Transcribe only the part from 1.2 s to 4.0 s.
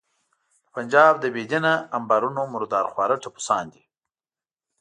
بې دینه امبارونو مردار خواره ټپوسان دي.